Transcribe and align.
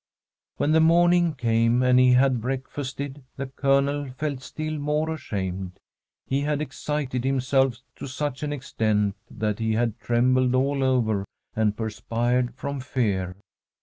When 0.57 0.71
the 0.71 0.79
morning 0.79 1.35
came, 1.35 1.83
and 1.83 1.99
he 1.99 2.13
had 2.13 2.41
break 2.41 2.67
fasted, 2.67 3.21
the 3.37 3.45
Colonel 3.45 4.09
felt 4.13 4.41
still 4.41 4.79
more 4.79 5.11
ashamed. 5.13 5.73
He 6.25 6.41
had 6.41 6.59
excited 6.59 7.23
himself 7.23 7.75
to 7.97 8.07
such 8.07 8.41
an 8.41 8.51
extent 8.51 9.15
that 9.29 9.59
he 9.59 9.73
had 9.73 9.99
trembled 9.99 10.55
all 10.55 10.83
over 10.83 11.23
and 11.55 11.77
perspired 11.77 12.55
from 12.55 12.79
fear. 12.79 13.35